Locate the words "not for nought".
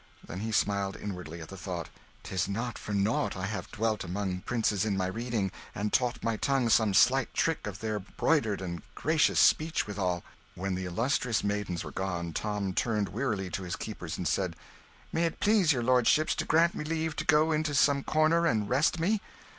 2.47-3.37